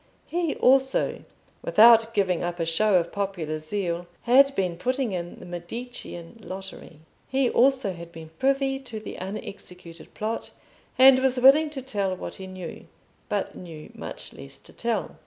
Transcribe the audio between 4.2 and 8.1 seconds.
had been putting in the Medicean lottery. He also